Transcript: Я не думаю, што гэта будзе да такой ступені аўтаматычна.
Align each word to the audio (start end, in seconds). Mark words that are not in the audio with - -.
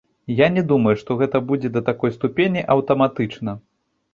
Я 0.37 0.45
не 0.53 0.63
думаю, 0.71 0.93
што 1.01 1.17
гэта 1.19 1.41
будзе 1.51 1.71
да 1.75 1.81
такой 1.91 2.15
ступені 2.17 2.65
аўтаматычна. 2.77 3.51